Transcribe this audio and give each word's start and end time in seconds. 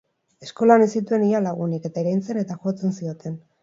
Eskolan 0.47 0.85
ez 0.85 0.87
zituen 1.01 1.27
ia 1.29 1.43
lagunik, 1.49 1.87
eta 1.93 2.07
iraintzen 2.07 2.45
eta 2.47 2.63
jotzen 2.67 3.01
zioten. 3.01 3.43